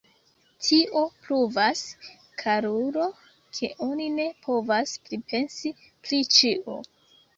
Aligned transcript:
Tio 0.67 1.01
pruvas, 1.25 1.83
karulo, 2.43 3.05
ke 3.59 3.71
oni 3.91 4.09
ne 4.17 4.27
povas 4.49 4.95
pripensi 5.07 5.75
pri 5.85 6.23
ĉio. 6.39 6.81